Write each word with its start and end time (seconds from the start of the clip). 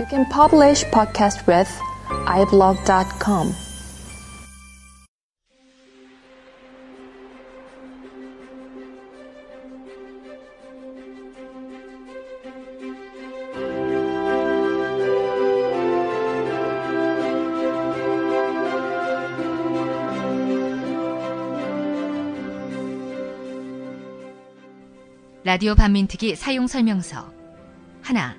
You 0.00 0.06
can 0.06 0.24
publish 0.30 0.82
podcast 0.86 1.46
with 1.46 1.68
iblog.com. 2.08 3.52
라디오 25.44 25.74
반민특위 25.74 26.36
사용 26.36 26.66
설명서 26.66 27.30
하나 28.00 28.34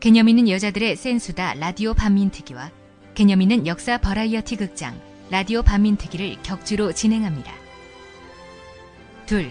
개념 0.00 0.28
있는 0.28 0.48
여자들의 0.48 0.94
센수다 0.94 1.54
라디오 1.54 1.92
반민특위와 1.92 2.70
개념 3.14 3.42
있는 3.42 3.66
역사 3.66 3.98
버라이어티 3.98 4.54
극장 4.54 5.00
라디오 5.28 5.62
반민특위를 5.62 6.36
격주로 6.44 6.92
진행합니다. 6.92 7.52
둘 9.26 9.50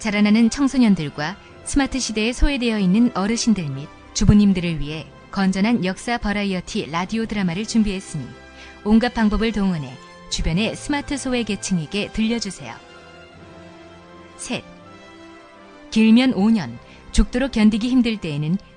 자라나는 0.00 0.50
청소년들과 0.50 1.36
스마트 1.64 2.00
시대에 2.00 2.32
소외되어 2.32 2.80
있는 2.80 3.12
어르신들 3.14 3.68
및 3.68 3.88
주부님들을 4.14 4.80
위해 4.80 5.06
건전한 5.30 5.84
역사 5.84 6.18
버라이어티 6.18 6.90
라디오 6.90 7.24
드라마를 7.24 7.64
준비했으니 7.64 8.26
온갖 8.82 9.14
방법을 9.14 9.52
동원해 9.52 9.94
주변의 10.30 10.74
스마트 10.74 11.16
소외 11.16 11.44
계층에게 11.44 12.10
들려주세요. 12.12 12.74
셋 14.36 14.64
길면 15.92 16.34
5년, 16.34 16.76
죽도록 17.12 17.52
견디기 17.52 17.88
힘들 17.88 18.16
때에는 18.16 18.58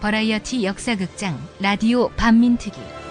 버라이어티 0.00 0.64
역사극장 0.64 1.40
라디오 1.60 2.08
반민특위 2.10 3.05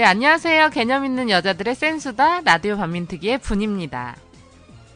네, 0.00 0.06
안녕하세요. 0.06 0.70
개념 0.70 1.04
있는 1.04 1.28
여자들의 1.28 1.74
센수다 1.74 2.40
라디오 2.40 2.78
반민특위의 2.78 3.36
분입니다. 3.36 4.16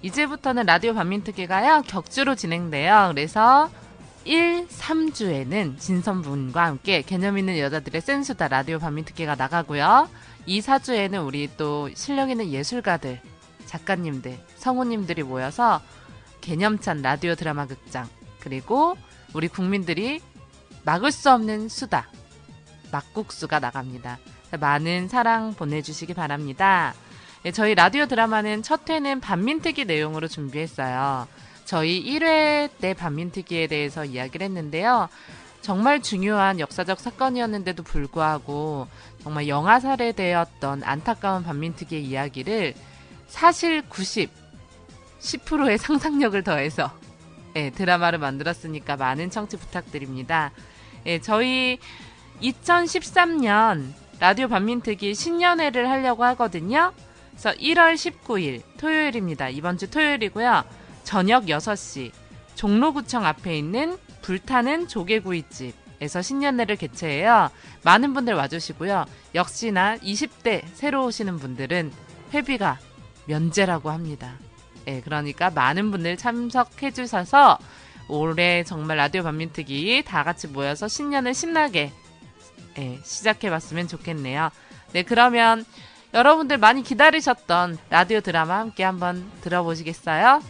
이제부터는 0.00 0.64
라디오 0.64 0.94
반민특위가요, 0.94 1.82
격주로 1.82 2.34
진행돼요. 2.34 3.10
그래서 3.12 3.68
1, 4.24 4.66
3주에는 4.66 5.78
진선분과 5.78 6.64
함께 6.64 7.02
개념 7.02 7.36
있는 7.36 7.58
여자들의 7.58 8.00
센수다 8.00 8.48
라디오 8.48 8.78
반민특위가 8.78 9.34
나가고요. 9.34 10.08
2, 10.46 10.62
4주에는 10.62 11.26
우리 11.26 11.50
또 11.58 11.90
실력 11.94 12.30
있는 12.30 12.48
예술가들, 12.48 13.20
작가님들, 13.66 14.38
성우님들이 14.56 15.22
모여서 15.22 15.82
개념찬 16.40 17.02
라디오 17.02 17.34
드라마 17.34 17.66
극장, 17.66 18.08
그리고 18.40 18.96
우리 19.34 19.48
국민들이 19.48 20.22
막을 20.86 21.12
수 21.12 21.30
없는 21.30 21.68
수다, 21.68 22.08
막국수가 22.90 23.58
나갑니다. 23.58 24.18
많은 24.56 25.08
사랑 25.08 25.54
보내주시기 25.54 26.14
바랍니다. 26.14 26.94
예, 27.44 27.52
저희 27.52 27.74
라디오 27.74 28.06
드라마는 28.06 28.62
첫 28.62 28.88
회는 28.88 29.20
반민특위 29.20 29.84
내용으로 29.84 30.28
준비했어요. 30.28 31.28
저희 31.64 32.02
1회 32.04 32.70
때 32.80 32.94
반민특위에 32.94 33.66
대해서 33.66 34.04
이야기를 34.04 34.44
했는데요. 34.44 35.08
정말 35.60 36.02
중요한 36.02 36.60
역사적 36.60 37.00
사건이었는데도 37.00 37.82
불구하고 37.82 38.86
정말 39.22 39.48
영화살해되었던 39.48 40.82
안타까운 40.84 41.42
반민특위의 41.42 42.04
이야기를 42.04 42.74
사실 43.28 43.82
90, 43.88 44.30
10%의 45.20 45.78
상상력을 45.78 46.42
더해서 46.42 46.92
예, 47.56 47.70
드라마를 47.70 48.18
만들었으니까 48.18 48.96
많은 48.96 49.30
청취 49.30 49.56
부탁드립니다. 49.56 50.50
예, 51.06 51.20
저희 51.20 51.78
2013년 52.42 53.92
라디오 54.24 54.48
반민특위 54.48 55.14
신년회를 55.14 55.90
하려고 55.90 56.24
하거든요. 56.24 56.94
그래서 57.32 57.52
1월 57.58 57.92
19일 57.92 58.62
토요일입니다. 58.78 59.50
이번 59.50 59.76
주 59.76 59.90
토요일이고요. 59.90 60.64
저녁 61.02 61.44
6시 61.44 62.10
종로구청 62.54 63.26
앞에 63.26 63.58
있는 63.58 63.98
불타는 64.22 64.88
조개구이집에서 64.88 66.22
신년회를 66.22 66.76
개최해요. 66.76 67.50
많은 67.82 68.14
분들 68.14 68.32
와주시고요. 68.32 69.04
역시나 69.34 69.98
20대 69.98 70.62
새로 70.72 71.04
오시는 71.04 71.38
분들은 71.38 71.92
회비가 72.32 72.78
면제라고 73.26 73.90
합니다. 73.90 74.38
예, 74.86 75.02
그러니까 75.02 75.50
많은 75.50 75.90
분들 75.90 76.16
참석해 76.16 76.92
주셔서 76.92 77.58
올해 78.08 78.64
정말 78.64 78.96
라디오 78.96 79.22
반민특위 79.22 80.02
다 80.06 80.24
같이 80.24 80.48
모여서 80.48 80.88
신년을 80.88 81.34
신나게 81.34 81.92
예, 82.78 82.98
시작해봤으면 83.02 83.88
좋겠네요. 83.88 84.50
네, 84.92 85.02
그러면 85.02 85.64
여러분들 86.12 86.58
많이 86.58 86.82
기다리셨던 86.82 87.78
라디오 87.90 88.20
드라마 88.20 88.58
함께 88.58 88.84
한번 88.84 89.30
들어보시겠어요? 89.40 90.40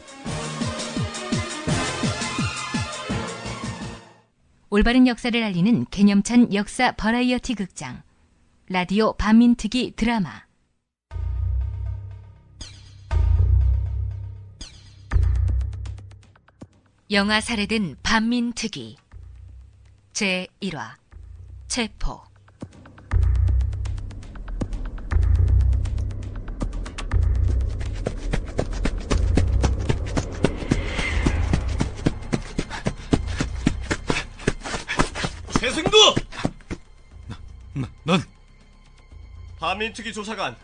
올바른 4.68 5.06
역사를 5.06 5.42
알리는 5.42 5.86
개념찬 5.90 6.52
역사 6.52 6.92
버라이어티 6.92 7.54
극장 7.54 8.02
라디오 8.68 9.12
반민특위 9.12 9.94
드라마 9.94 10.42
영화 17.10 17.40
살해된 17.40 17.96
반민특위 18.02 18.96
제1화 20.12 21.03
체포 21.74 22.22
최승두! 35.58 36.14
넌 38.04 38.22
반민특위 39.58 40.12
조사관 40.12 40.54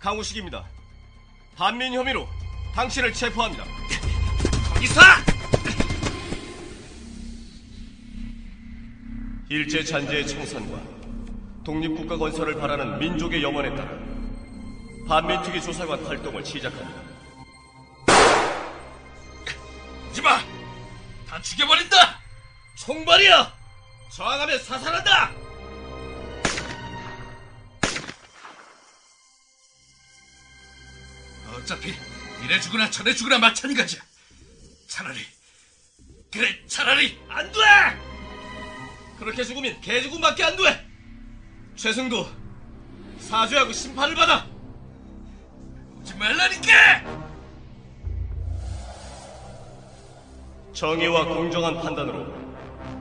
강우식입니다. 0.00 0.66
반민 1.54 1.92
혐의로 1.94 2.26
당신을 2.74 3.12
체포합니다. 3.12 3.64
거기서! 4.74 5.35
일제 9.48 9.84
잔재의 9.84 10.26
청산과 10.26 10.82
독립국가 11.64 12.16
건설을 12.16 12.56
바라는 12.56 12.98
민족의 12.98 13.42
염원에 13.42 13.76
따라 13.76 13.90
반민특위 15.06 15.62
조사관 15.62 16.04
활동을 16.04 16.44
시작합니다. 16.44 17.02
하지마! 20.08 20.40
다 21.28 21.40
죽여버린다! 21.40 22.20
총발이야! 22.78 23.54
저항하면 24.12 24.58
사살한다! 24.58 25.30
어차피 31.54 31.94
이래 32.44 32.60
죽으나 32.60 32.90
저래 32.90 33.14
죽으나 33.14 33.38
마찬가지야. 33.38 34.02
차라리 34.88 35.20
그래 36.32 36.66
차라리 36.66 37.18
안 37.28 37.50
돼! 37.52 38.05
그렇게 39.18 39.44
죽으면 39.44 39.80
개죽음밖에 39.80 40.44
안 40.44 40.56
돼! 40.56 40.86
최승도 41.74 42.28
사죄하고 43.18 43.72
심판을 43.72 44.14
받아! 44.14 44.46
하지 45.98 46.14
말라니까! 46.14 47.26
정의와 50.72 51.24
공정한 51.24 51.80
판단으로 51.80 52.32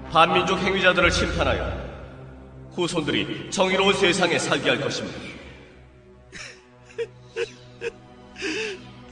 반민족 0.10 0.58
행위자들을 0.60 1.12
심판하여 1.12 1.86
후손들이 2.74 3.52
정의로운 3.52 3.94
세상에 3.94 4.40
살게 4.40 4.70
할 4.70 4.80
것입니다. 4.80 5.20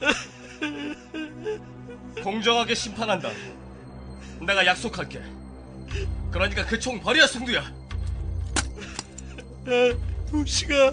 공정하게 2.22 2.74
심판한다. 2.74 3.30
내가 4.40 4.64
약속할게. 4.64 5.43
그러니까 6.34 6.66
그 6.66 6.76
총 6.80 6.98
버려, 7.00 7.24
승두야. 7.28 7.62
도시가 10.32 10.92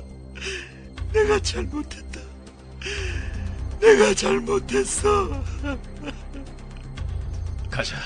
내가 1.11 1.39
잘못했다. 1.39 2.21
내가 3.79 4.13
잘못했어. 4.13 5.43
가자. 7.71 7.97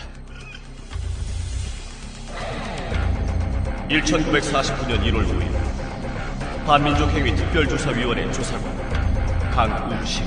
1949년 3.89 5.03
1월 5.03 5.27
5일 5.27 6.65
반민족 6.65 7.09
행위 7.11 7.35
특별조사위원회 7.35 8.31
조사관 8.31 9.51
강우식 9.51 10.23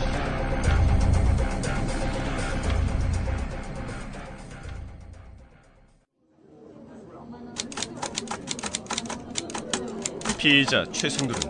피의자 10.49 10.83
최승들은 10.91 11.41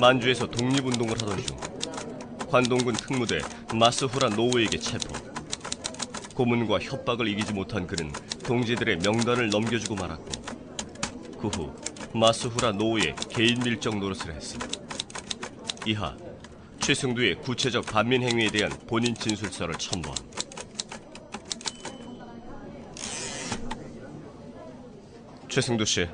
만주에서 0.00 0.46
독립운동을 0.46 1.20
하던 1.20 1.36
중 1.44 1.54
관동군 2.48 2.94
특무대 2.94 3.40
마스후라 3.74 4.30
노우에게 4.30 4.78
체포 4.78 5.12
고문과 6.34 6.78
협박을 6.78 7.28
이기지 7.28 7.52
못한 7.52 7.86
그는 7.86 8.10
동지들의 8.42 9.00
명단을 9.00 9.50
넘겨주고 9.50 9.96
말았고 9.96 10.30
그 11.42 11.48
후 11.48 11.74
마스후라 12.14 12.72
노우의 12.72 13.16
개인 13.28 13.60
밀정 13.62 14.00
노릇을 14.00 14.34
했음. 14.34 14.60
이하 15.84 16.16
최승두의 16.80 17.42
구체적 17.42 17.84
반민 17.84 18.22
행위에 18.22 18.48
대한 18.48 18.72
본인 18.86 19.14
진술서를 19.14 19.74
첨부함. 19.74 20.16
최승두 25.50 25.84
씨, 25.84 26.08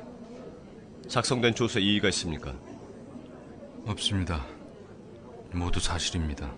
작성된 1.13 1.53
조서 1.53 1.77
이의가 1.77 2.07
있습니까? 2.07 2.55
없습니다. 3.85 4.43
모두 5.51 5.79
사실입니다. 5.79 6.51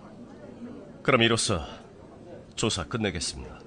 그럼 1.02 1.20
이로써 1.20 1.62
조사 2.54 2.82
끝내겠습니다. 2.84 3.60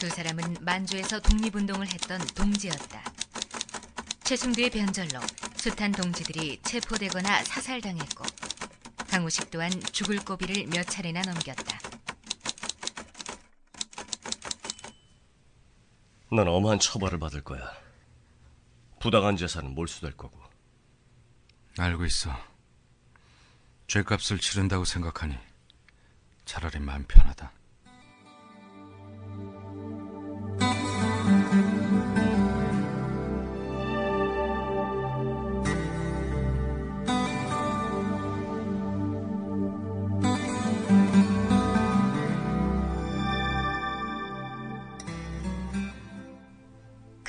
두 0.00 0.08
사람은 0.08 0.56
만주에서 0.60 1.20
독립운동을 1.20 1.86
했던 1.86 2.18
동지였다. 2.34 3.04
최승두의 4.24 4.70
변절로 4.70 5.20
숱한 5.54 5.92
동지들이 5.92 6.58
체포되거나 6.64 7.44
사살당했고 7.44 8.24
강우식 9.08 9.52
또한 9.52 9.70
죽을 9.92 10.18
고비를 10.18 10.66
몇 10.66 10.82
차례나 10.82 11.22
넘겼다. 11.22 11.89
넌 16.32 16.46
엄한 16.46 16.78
처벌을 16.78 17.18
받을 17.18 17.42
거야. 17.42 17.72
부당한 19.00 19.36
재산은 19.36 19.74
몰수될 19.74 20.16
거고. 20.16 20.38
알고 21.76 22.04
있어. 22.04 22.30
죄값을 23.88 24.38
치른다고 24.38 24.84
생각하니 24.84 25.36
차라리 26.44 26.78
마음 26.78 27.04
편하다. 27.04 27.52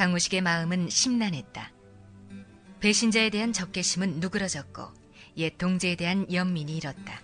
강우식의 0.01 0.41
마음은 0.41 0.89
심란했다. 0.89 1.71
배신자에 2.79 3.29
대한 3.29 3.53
적개심은 3.53 4.19
누그러졌고 4.19 4.91
옛 5.37 5.55
동지에 5.59 5.95
대한 5.95 6.25
연민이 6.33 6.75
일었다. 6.75 7.21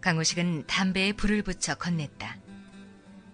강우식은 0.00 0.66
담배에 0.66 1.12
불을 1.12 1.44
붙여 1.44 1.76
건넸다. 1.76 2.40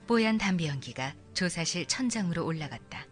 뽀얀 0.06 0.36
담배 0.36 0.66
연기가 0.66 1.14
조사실 1.32 1.86
천장으로 1.86 2.44
올라갔다. 2.44 3.06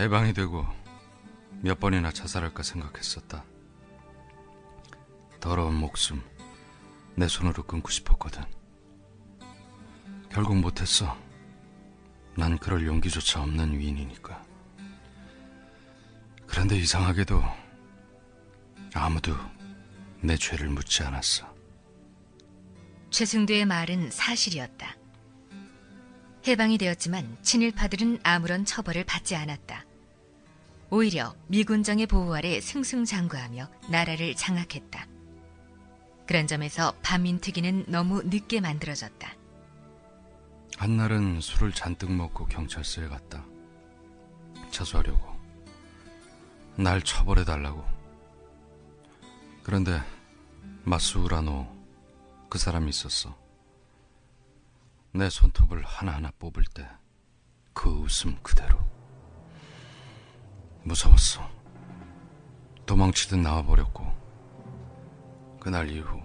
해방이 0.00 0.34
되고 0.34 0.66
몇 1.60 1.78
번이나 1.78 2.10
자살할까 2.10 2.64
생각했었다. 2.64 3.44
더러운 5.38 5.76
목숨 5.76 6.24
내 7.14 7.28
손으로 7.28 7.62
끊고 7.62 7.88
싶었거든. 7.88 8.42
결국 10.40 10.56
못했어. 10.56 11.18
난 12.34 12.56
그럴 12.56 12.86
용기조차 12.86 13.42
없는 13.42 13.78
위인이니까. 13.78 14.42
그런데 16.46 16.78
이상하게도 16.78 17.42
아무도 18.94 19.36
내 20.22 20.38
죄를 20.38 20.70
묻지 20.70 21.02
않았어. 21.02 21.46
최승두의 23.10 23.66
말은 23.66 24.10
사실이었다. 24.10 24.96
해방이 26.46 26.78
되었지만 26.78 27.36
친일파들은 27.42 28.20
아무런 28.22 28.64
처벌을 28.64 29.04
받지 29.04 29.36
않았다. 29.36 29.84
오히려 30.88 31.36
미군정의 31.48 32.06
보호 32.06 32.34
아래 32.34 32.62
승승장구하며 32.62 33.68
나라를 33.90 34.34
장악했다. 34.36 35.06
그런 36.26 36.46
점에서 36.46 36.94
반민특위는 37.02 37.84
너무 37.88 38.22
늦게 38.22 38.62
만들어졌다. 38.62 39.39
한날은 40.80 41.42
술을 41.42 41.72
잔뜩 41.72 42.10
먹고 42.10 42.46
경찰서에 42.46 43.08
갔다. 43.08 43.44
자수하려고. 44.70 45.38
날 46.74 47.02
처벌해달라고. 47.02 47.84
그런데 49.62 50.00
마스우라노 50.84 51.68
그 52.48 52.58
사람이 52.58 52.88
있었어. 52.88 53.36
내 55.12 55.28
손톱을 55.28 55.84
하나하나 55.84 56.32
뽑을 56.38 56.64
때 56.72 56.88
그 57.74 57.90
웃음 57.90 58.36
그대로. 58.42 58.78
무서웠어. 60.82 61.46
도망치듯 62.86 63.38
나와버렸고 63.38 64.06
그날 65.60 65.90
이후 65.90 66.22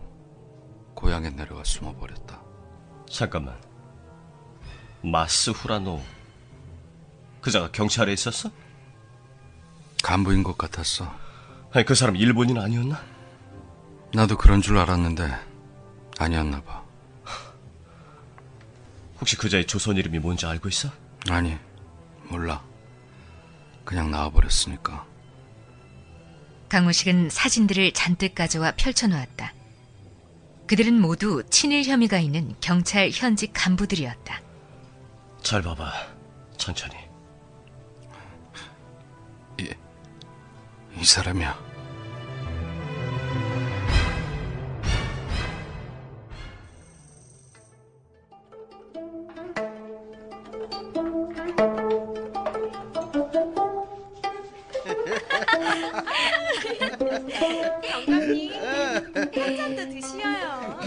고향에 0.93 1.29
내려가 1.31 1.61
숨어버렸다. 1.65 2.41
잠깐만. 3.09 3.64
마스 5.05 5.51
후라노. 5.51 6.01
그자가 7.41 7.71
경찰에 7.71 8.11
있었어? 8.11 8.49
간부인 10.03 10.43
것 10.43 10.57
같았어. 10.57 11.13
아니, 11.71 11.85
그 11.85 11.93
사람 11.95 12.15
일본인 12.15 12.57
아니었나? 12.57 13.03
나도 14.13 14.37
그런 14.37 14.61
줄 14.61 14.77
알았는데 14.77 15.31
아니었나 16.17 16.63
봐. 16.63 16.83
혹시 19.19 19.37
그자의 19.37 19.65
조선 19.67 19.97
이름이 19.97 20.19
뭔지 20.19 20.45
알고 20.45 20.69
있어? 20.69 20.89
아니, 21.29 21.57
몰라. 22.29 22.63
그냥 23.83 24.09
나와버렸으니까. 24.11 25.05
강우식은 26.69 27.29
사진들을 27.29 27.93
잔뜩 27.93 28.33
가져와 28.35 28.73
펼쳐놓았다. 28.75 29.53
그들은 30.67 30.99
모두 30.99 31.43
친일 31.49 31.83
혐의가 31.83 32.17
있는 32.17 32.55
경찰 32.59 33.11
현직 33.11 33.51
간부들이었다. 33.53 34.44
잘 35.45 35.61
봐봐. 35.61 35.91
천천히. 36.57 36.95
이, 39.59 39.69
이 40.99 41.05
사람이야. 41.05 41.55
영감님 57.89 58.53
한 58.53 59.57
잔 59.57 59.75
더 59.75 59.85
드시어요. 59.85 60.79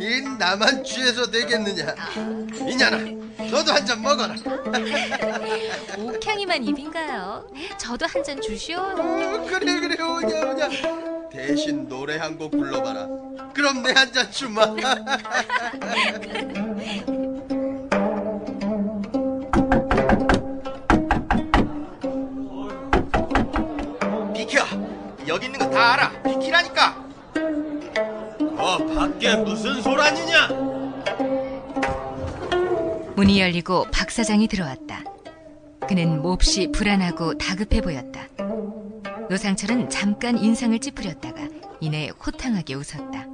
이 0.00 0.20
나만 0.38 0.84
취해서 0.84 1.30
되겠느냐? 1.30 1.94
이년아, 2.68 2.98
너도 3.50 3.72
한 3.72 3.86
잔 3.86 4.02
먹어라. 4.02 4.34
옥향이만 5.98 6.64
입인가요? 6.64 7.46
저도 7.78 8.06
한 8.06 8.22
잔 8.22 8.40
주시오. 8.40 8.78
어, 8.78 9.46
그래 9.48 9.80
그래 9.80 10.02
오냐 10.02 10.50
오냐. 10.50 10.68
대신 11.30 11.88
노래 11.88 12.16
한 12.18 12.36
곡 12.38 12.50
불러봐라. 12.50 13.06
그럼 13.54 13.82
내 13.82 13.92
한 13.94 14.12
잔 14.12 14.30
주마. 14.30 14.66
비켜! 24.34 24.64
여기 25.26 25.46
있는 25.46 25.58
거 25.58 25.68
다 25.70 25.92
알아! 25.94 26.22
비키라니까! 26.22 26.96
어 28.56 28.78
밖에 28.94 29.36
무슨 29.36 29.80
소란이냐? 29.82 30.48
문이 33.18 33.40
열리고 33.40 33.86
박 33.92 34.12
사장이 34.12 34.46
들어왔다. 34.46 35.02
그는 35.88 36.22
몹시 36.22 36.70
불안하고 36.70 37.36
다급해 37.36 37.80
보였다. 37.80 38.28
노상철은 39.28 39.90
잠깐 39.90 40.38
인상을 40.38 40.78
찌푸렸다가 40.78 41.48
이내 41.80 42.12
호탕하게 42.24 42.74
웃었다. 42.74 43.26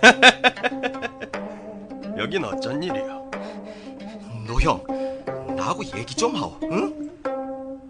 여긴 2.16 2.46
어쩐 2.46 2.82
일이요? 2.82 3.30
노형, 4.46 4.82
나하고 5.58 5.84
얘기 5.98 6.14
좀 6.14 6.34
하오, 6.34 6.58
응? 6.72 7.10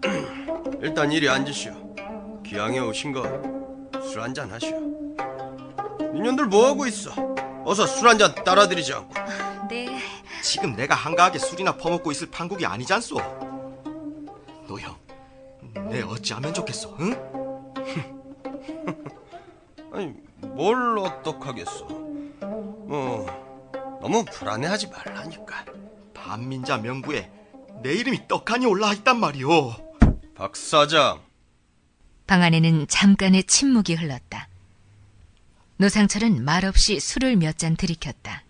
일단 0.83 1.09
이리 1.09 1.29
앉으시오. 1.29 1.73
기왕에 2.43 2.79
오신 2.79 3.13
거 3.13 3.55
술 4.15 4.21
한잔 4.21 4.51
하시오. 4.51 4.77
이년들 6.13 6.47
뭐 6.47 6.67
하고 6.67 6.85
있어? 6.85 7.34
어서 7.65 7.87
술 7.87 8.07
한 8.07 8.17
잔 8.17 8.35
따라드리지 8.35 8.93
않고. 8.93 9.13
네, 9.69 9.99
지금 10.43 10.75
내가 10.75 10.93
한가하게 10.95 11.39
술이나 11.39 11.75
퍼먹고 11.77 12.11
있을 12.11 12.29
판국이 12.29 12.65
아니잖소. 12.65 13.15
노형, 14.67 14.95
내 15.89 16.01
어찌하면 16.03 16.53
좋겠소, 16.53 16.95
응? 16.99 17.15
아니 19.91 20.13
뭘 20.41 20.97
어떡하겠어. 20.99 21.85
뭐 21.85 23.25
너무 24.01 24.23
불안해하지 24.25 24.87
말라니까. 24.87 25.65
반민자 26.13 26.77
명부에 26.77 27.31
내 27.81 27.93
이름이 27.93 28.27
떡하니 28.27 28.65
올라와 28.65 28.93
있단 28.93 29.19
말이오. 29.19 29.73
박 30.35 30.55
사장. 30.55 31.21
방 32.27 32.41
안에는 32.41 32.87
잠깐의 32.87 33.43
침묵이 33.45 33.95
흘렀다. 33.95 34.47
노상철은 35.77 36.43
말없이 36.45 36.99
술을 36.99 37.35
몇 37.35 37.57
잔 37.57 37.75
들이켰다. 37.75 38.43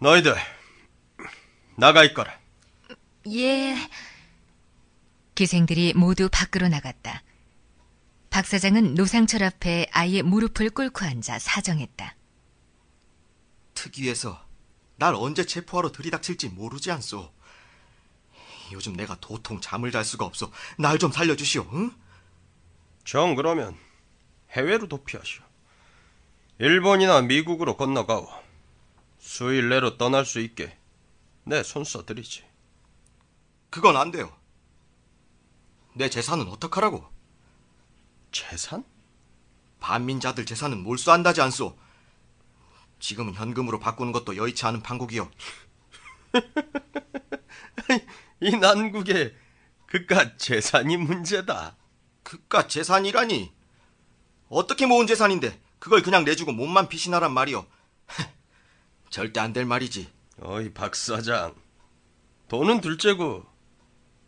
너희들 0.00 0.34
나가 1.76 2.04
있거라. 2.04 2.38
예. 3.28 3.76
기생들이 5.34 5.92
모두 5.94 6.28
밖으로 6.30 6.68
나갔다. 6.68 7.22
박 8.30 8.46
사장은 8.46 8.94
노상철 8.94 9.42
앞에 9.42 9.86
아예 9.92 10.22
무릎을 10.22 10.70
꿇고 10.70 11.04
앉아 11.04 11.38
사정했다. 11.38 12.16
특위에서 13.74 14.42
날 14.96 15.14
언제 15.14 15.44
체포하러 15.44 15.92
들이닥칠지 15.92 16.48
모르지 16.48 16.90
않소. 16.90 17.32
요즘 18.72 18.94
내가 18.94 19.16
도통 19.20 19.60
잠을 19.60 19.92
잘 19.92 20.04
수가 20.04 20.24
없어. 20.24 20.50
날 20.78 20.98
좀 20.98 21.12
살려주시오, 21.12 21.68
응? 21.74 21.92
정 23.04 23.34
그러면 23.34 23.76
해외로 24.50 24.88
도피하시오. 24.88 25.44
일본이나 26.58 27.22
미국으로 27.22 27.76
건너가오. 27.76 28.28
수일 29.18 29.68
내로 29.68 29.98
떠날 29.98 30.24
수 30.24 30.40
있게 30.40 30.76
내 31.44 31.62
손 31.62 31.84
써드리지. 31.84 32.44
그건 33.70 33.96
안 33.96 34.10
돼요. 34.10 34.34
내 35.94 36.08
재산은 36.08 36.48
어떡하라고? 36.48 37.04
재산? 38.32 38.84
반민자들 39.80 40.46
재산은 40.46 40.82
몰수한다지 40.82 41.40
않소. 41.42 41.76
지금은 42.98 43.34
현금으로 43.34 43.78
바꾸는 43.78 44.12
것도 44.12 44.36
여의치 44.36 44.64
않은 44.66 44.82
판국이요. 44.82 45.30
이 48.40 48.56
난국에 48.56 49.34
그깟 49.86 50.38
재산이 50.38 50.96
문제다. 50.96 51.76
그깟 52.22 52.68
재산이라니. 52.68 53.52
어떻게 54.48 54.86
모은 54.86 55.06
재산인데 55.06 55.60
그걸 55.78 56.02
그냥 56.02 56.24
내주고 56.24 56.52
몸만 56.52 56.88
피신하란 56.88 57.32
말이요. 57.32 57.66
절대 59.10 59.40
안 59.40 59.52
될 59.52 59.64
말이지. 59.64 60.10
어이 60.42 60.72
박 60.72 60.94
사장. 60.94 61.54
돈은 62.48 62.80
둘째고 62.80 63.44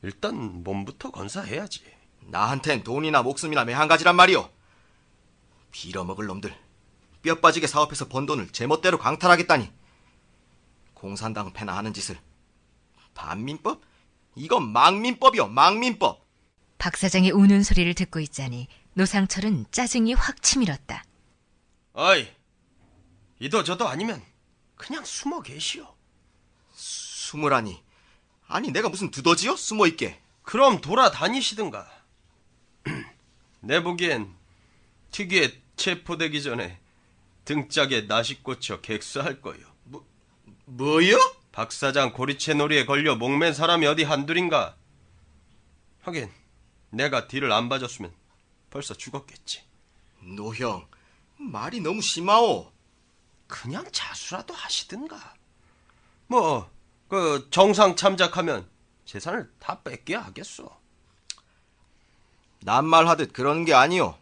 일단 0.02 0.62
몸부터 0.64 1.10
건사해야지. 1.10 1.84
나한텐 2.22 2.82
돈이나 2.84 3.22
목숨이나 3.22 3.64
매한가지란 3.64 4.14
말이요. 4.16 4.48
빌어먹을 5.70 6.26
놈들. 6.26 6.54
뼈 7.22 7.34
빠지게 7.40 7.66
사업해서 7.66 8.08
번 8.08 8.26
돈을 8.26 8.48
제멋대로 8.50 8.98
강탈하겠다니. 8.98 9.70
공산당 10.94 11.52
패나 11.52 11.76
하는 11.76 11.92
짓을. 11.92 12.18
반민법? 13.14 13.82
이건 14.36 14.70
망민법이요, 14.72 15.48
망민법. 15.48 16.24
박 16.78 16.96
사장의 16.96 17.32
우는 17.32 17.64
소리를 17.64 17.92
듣고 17.94 18.20
있자니 18.20 18.68
노상철은 18.94 19.66
짜증이 19.72 20.14
확 20.14 20.42
치밀었다. 20.42 21.02
어이 21.98 22.28
이도 23.40 23.64
저도 23.64 23.88
아니면 23.88 24.22
그냥 24.76 25.04
숨어 25.04 25.42
계시오. 25.42 25.92
숨으라니. 26.72 27.82
아니, 28.46 28.70
내가 28.70 28.88
무슨 28.88 29.10
두더지요? 29.10 29.56
숨어 29.56 29.88
있게. 29.88 30.20
그럼 30.42 30.80
돌아다니시든가. 30.80 31.90
내 33.60 33.82
보기엔 33.82 34.32
특유에 35.10 35.60
체포되기 35.74 36.40
전에 36.40 36.78
등짝에 37.44 38.02
나시 38.02 38.44
꽂혀 38.44 38.80
객수할 38.80 39.40
거요. 39.40 39.66
뭐요? 40.66 41.18
박 41.50 41.72
사장 41.72 42.12
고리채 42.12 42.54
놀이에 42.54 42.84
걸려 42.86 43.16
목맨 43.16 43.54
사람이 43.54 43.84
어디 43.86 44.04
한둘인가? 44.04 44.76
하긴 46.02 46.30
내가 46.90 47.26
뒤를 47.26 47.50
안 47.50 47.68
봐줬으면 47.68 48.12
벌써 48.70 48.94
죽었겠지. 48.94 49.62
노형, 50.20 50.86
말이 51.38 51.80
너무 51.80 52.02
심하오. 52.02 52.70
그냥 53.46 53.84
자수라도 53.92 54.52
하시든가. 54.54 55.34
뭐, 56.26 56.70
그 57.08 57.48
정상 57.50 57.96
참작하면 57.96 58.68
재산을 59.04 59.50
다 59.58 59.80
뺏게 59.82 60.14
하겠소. 60.14 60.68
낱말하듯 62.60 63.32
그러는 63.32 63.64
게 63.64 63.72
아니오. 63.72 64.14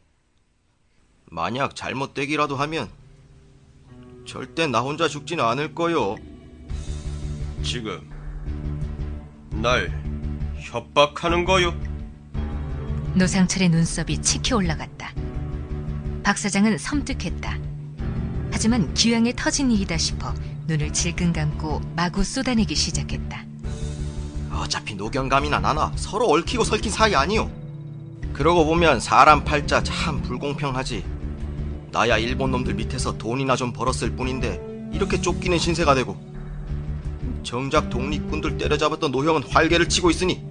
만약 1.25 1.75
잘못되기라도 1.75 2.55
하면 2.57 2.89
절대 4.27 4.67
나 4.67 4.81
혼자 4.81 5.09
죽지는 5.09 5.45
않을 5.45 5.75
거요. 5.75 6.17
지금 7.65 8.09
날 9.51 9.91
협박하는 10.61 11.45
거요? 11.45 11.75
노상철의 13.15 13.71
눈썹이 13.71 14.21
치켜 14.23 14.57
올라갔다. 14.57 15.13
박 16.27 16.37
사장은 16.37 16.77
섬뜩했다. 16.77 17.57
하지만 18.51 18.93
기왕에 18.95 19.33
터진 19.37 19.71
일이다 19.71 19.97
싶어 19.97 20.35
눈을 20.67 20.93
질끈 20.93 21.33
감고 21.33 21.81
마구 21.95 22.25
쏟아내기 22.25 22.75
시작했다. 22.75 23.45
어차피 24.51 24.97
노경감이나 24.97 25.61
나나 25.61 25.93
서로 25.95 26.29
얽히고 26.31 26.65
설킨 26.65 26.91
사이 26.91 27.15
아니오. 27.15 27.49
그러고 28.33 28.67
보면 28.67 28.99
사람 28.99 29.45
팔자 29.45 29.85
참 29.85 30.21
불공평하지. 30.23 31.05
나야 31.93 32.19
일본 32.19 32.51
놈들 32.51 32.75
밑에서 32.75 33.17
돈이나 33.17 33.55
좀 33.55 33.73
벌었을 33.73 34.17
뿐인데 34.17 34.91
이렇게 34.93 35.21
쫓기는 35.21 35.57
신세가 35.57 35.95
되고 35.95 36.21
정작 37.45 37.89
독립군들 37.89 38.59
때려잡았던 38.59 39.13
노형은 39.13 39.45
활개를 39.45 39.89
치고 39.89 40.11
있으니 40.11 40.43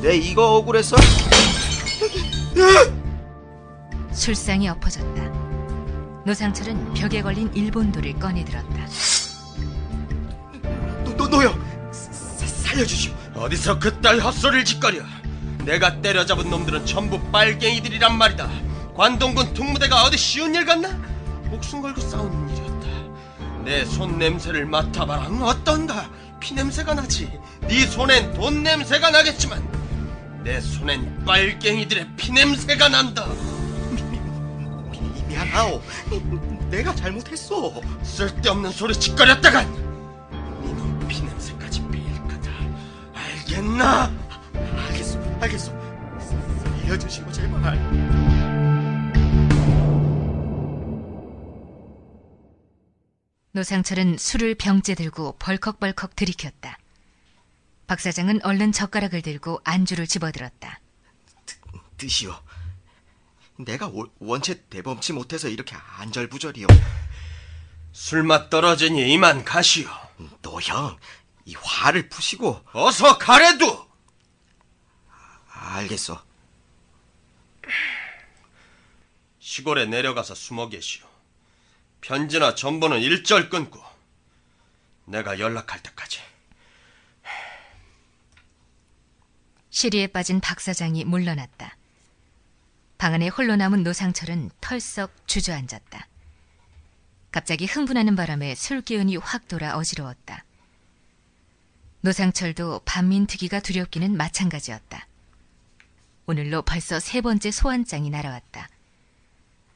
내 0.00 0.14
이거 0.16 0.58
억울해서 0.58 0.94
술상이 4.12 4.68
엎어졌다. 4.68 5.22
노상철은 6.24 6.94
벽에 6.94 7.22
걸린 7.22 7.50
일본도를 7.54 8.18
꺼내들었다. 8.18 8.86
노, 11.16 11.28
노, 11.28 11.40
사- 11.92 12.46
살려주시오. 12.46 13.12
어디서 13.34 13.78
그딴 13.78 14.20
헛소리를 14.20 14.64
지껄여? 14.64 15.02
내가 15.64 16.00
때려잡은 16.00 16.50
놈들은 16.50 16.86
전부 16.86 17.20
빨갱이들이란 17.30 18.16
말이다. 18.16 18.48
관동군 18.94 19.54
특무대가 19.54 20.04
어디 20.04 20.16
쉬운 20.18 20.54
일 20.54 20.64
같나? 20.64 20.88
목숨 21.50 21.80
걸고 21.80 22.00
싸우는 22.00 22.48
일이었다. 22.50 22.72
내 23.64 23.84
손 23.84 24.18
냄새를 24.18 24.66
맡아봐라. 24.66 25.22
어떤가? 25.44 26.10
피 26.40 26.54
냄새가 26.54 26.94
나지. 26.94 27.30
네 27.62 27.86
손엔 27.86 28.34
돈 28.34 28.62
냄새가 28.64 29.10
나겠지만 29.10 29.62
내 30.42 30.60
손엔 30.60 31.24
빨갱이들의 31.24 32.08
피 32.16 32.32
냄새가 32.32 32.88
난다. 32.88 33.26
아오. 35.52 35.82
내가 36.70 36.94
잘못했어. 36.94 37.80
쓸데없는 38.02 38.70
소리 38.70 38.94
짓거렸다간 38.94 39.70
네 39.72 40.72
놈 40.72 41.06
피냄새까지 41.08 41.86
빼일 41.88 42.12
거다. 42.22 42.50
알겠나? 43.14 44.10
알겠어, 44.88 45.20
알겠어. 45.40 45.72
살려주시고 46.82 47.32
제발. 47.32 47.78
노상철은 53.52 54.16
술을 54.18 54.54
병째 54.54 54.94
들고 54.94 55.36
벌컥벌컥 55.38 56.16
들이켰다. 56.16 56.78
박 57.86 58.00
사장은 58.00 58.42
얼른 58.44 58.72
젓가락을 58.72 59.20
들고 59.22 59.60
안주를 59.64 60.06
집어들었다. 60.06 60.80
드시오. 61.98 62.34
내가 63.58 63.88
원- 63.88 64.10
원체 64.18 64.62
대범치 64.68 65.12
못해서 65.12 65.48
이렇게 65.48 65.76
안절부절이요. 65.76 66.66
술맛 67.92 68.50
떨어지니 68.50 69.12
이만 69.12 69.44
가시오. 69.44 69.88
너 70.40 70.60
형, 70.60 70.98
이 71.44 71.54
화를 71.54 72.08
푸시고 72.08 72.64
어서 72.72 73.18
가래도. 73.18 73.90
알겠어. 75.48 76.24
시골에 79.38 79.86
내려가서 79.86 80.34
숨어 80.34 80.68
계시오. 80.68 81.06
편지나 82.00 82.54
전보는 82.54 83.00
일절 83.00 83.48
끊고 83.48 83.80
내가 85.04 85.38
연락할 85.38 85.82
때까지. 85.82 86.20
시리에 89.70 90.06
빠진 90.08 90.40
박 90.40 90.60
사장이 90.60 91.04
물러났다. 91.04 91.76
방 93.02 93.14
안에 93.14 93.26
홀로 93.26 93.56
남은 93.56 93.82
노상철은 93.82 94.52
털썩 94.60 95.26
주저앉았다. 95.26 96.06
갑자기 97.32 97.66
흥분하는 97.66 98.14
바람에 98.14 98.54
술 98.54 98.80
기운이 98.80 99.16
확 99.16 99.48
돌아 99.48 99.76
어지러웠다. 99.76 100.44
노상철도 102.02 102.82
반민특위가 102.84 103.58
두렵기는 103.58 104.16
마찬가지였다. 104.16 105.08
오늘로 106.26 106.62
벌써 106.62 107.00
세 107.00 107.20
번째 107.20 107.50
소환장이 107.50 108.08
날아왔다. 108.08 108.68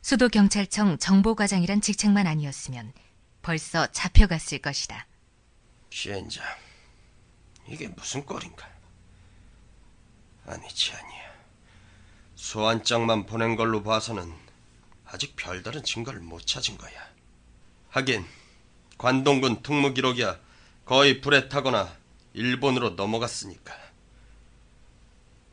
수도경찰청 0.02 0.98
정보과장이란 0.98 1.80
직책만 1.80 2.28
아니었으면 2.28 2.92
벌써 3.42 3.90
잡혀갔을 3.90 4.58
것이다. 4.58 5.04
시엔장, 5.90 6.44
이게 7.66 7.88
무슨 7.88 8.24
꼴인가? 8.24 8.70
아니지 10.46 10.92
아니야. 10.92 11.25
소환장만 12.36 13.26
보낸 13.26 13.56
걸로 13.56 13.82
봐서는 13.82 14.32
아직 15.06 15.34
별다른 15.36 15.82
증거를 15.82 16.20
못 16.20 16.46
찾은 16.46 16.78
거야. 16.78 16.92
하긴 17.90 18.24
관동군 18.98 19.62
특무 19.62 19.94
기록이야 19.94 20.38
거의 20.84 21.20
불에 21.20 21.48
타거나 21.48 21.96
일본으로 22.34 22.90
넘어갔으니까. 22.90 23.74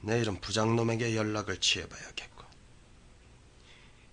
내일은 0.02 0.40
부장놈에게 0.42 1.16
연락을 1.16 1.60
취해봐야겠고. 1.60 2.44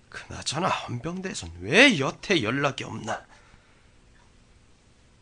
그나저나 0.08 0.68
헌병대에선 0.68 1.52
왜 1.60 1.98
여태 1.98 2.42
연락이 2.42 2.84
없나? 2.84 3.26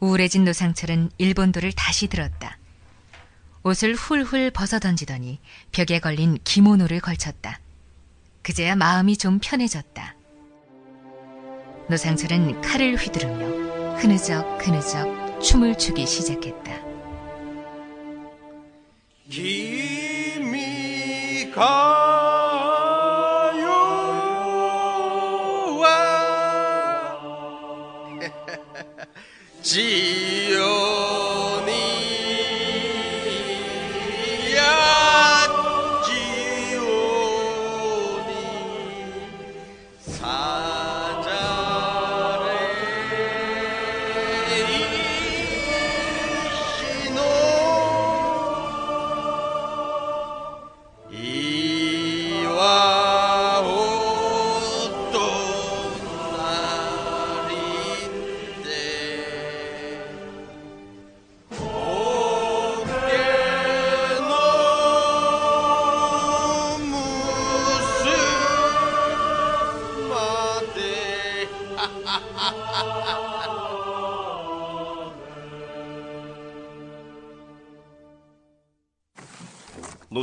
우울해진 0.00 0.45
노상철은 0.45 1.11
일본도를 1.19 1.73
다시 1.73 2.09
들었다. 2.09 2.59
옷을 3.62 3.94
훌훌 3.94 4.50
벗어던지더니 4.50 5.40
벽에 5.72 5.98
걸린 5.98 6.38
기모노를 6.44 7.00
걸쳤다. 7.00 7.60
그제야 8.42 8.76
마음이 8.76 9.16
좀 9.16 9.38
편해졌다. 9.40 10.14
노상철은 11.88 12.60
칼을 12.60 12.96
휘두르며 12.96 13.96
흐느적 13.96 14.66
흐느적 14.66 15.42
춤을 15.42 15.76
추기 15.78 16.06
시작했다. 16.06 16.88
가요와 21.54 22.28
지 29.62 30.37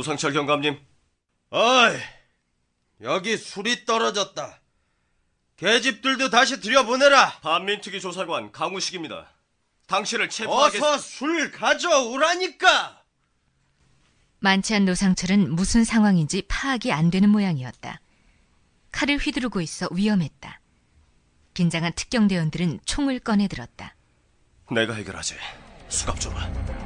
노상철 0.06 0.34
경감님, 0.34 0.78
어이 1.50 1.98
여기 3.02 3.36
술이 3.36 3.84
떨어졌다 3.84 4.60
계집들도 5.56 6.30
다시 6.30 6.60
들여보내라 6.60 7.40
반민특위 7.40 8.00
조사관 8.00 8.52
강우식입니다. 8.52 9.28
당신을 9.88 10.28
체포하겠... 10.28 10.80
어서 10.80 10.98
술 10.98 11.50
가져오라니까 11.50 13.02
만취한 14.38 14.84
노상철은 14.84 15.50
무슨 15.50 15.82
상황인지 15.82 16.42
파악이 16.46 16.92
안 16.92 17.10
되는 17.10 17.28
모양이었다. 17.28 18.00
칼을 18.92 19.16
휘두르고 19.18 19.60
있어 19.60 19.88
위험했다. 19.90 20.60
긴장한 21.54 21.94
특경대원들은 21.94 22.80
총을 22.84 23.18
꺼내 23.18 23.48
들었다. 23.48 23.96
내가 24.70 24.94
해결하지. 24.94 25.34
수갑 25.88 26.20
줘봐. 26.20 26.85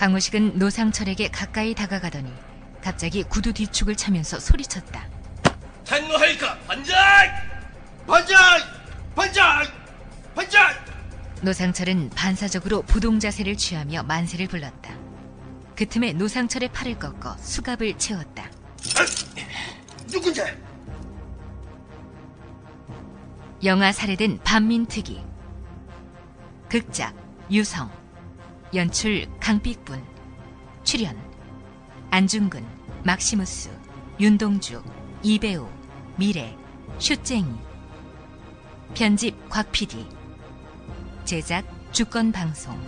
강우식은 0.00 0.58
노상철에게 0.58 1.28
가까이 1.28 1.74
다가가더니 1.74 2.32
갑자기 2.82 3.22
구두 3.22 3.52
뒤축을 3.52 3.96
차면서 3.96 4.40
소리쳤다. 4.40 5.06
텐노헬카 5.84 6.58
반장! 6.60 6.96
반장 8.06 8.38
반장 9.14 9.62
반장 10.34 10.70
노상철은 11.42 12.08
반사적으로 12.14 12.80
부동 12.80 13.20
자세를 13.20 13.58
취하며 13.58 14.04
만세를 14.04 14.48
불렀다. 14.48 14.96
그 15.76 15.86
틈에 15.86 16.14
노상철의 16.14 16.70
팔을 16.70 16.98
꺾어 16.98 17.36
수갑을 17.36 17.98
채웠다. 17.98 18.50
누군지 20.10 20.40
영화 23.64 23.92
살해된 23.92 24.38
반민특위 24.44 25.22
극작 26.70 27.14
유성 27.50 27.99
연출 28.72 29.26
강빛분 29.40 30.00
출연 30.84 31.20
안중근 32.10 32.64
막시무스 33.02 33.68
윤동주 34.20 34.80
이배우 35.24 35.68
미래 36.16 36.56
슈쟁이. 37.00 37.52
편집 38.94 39.48
곽PD 39.48 40.06
제작 41.24 41.64
주권방송 41.92 42.78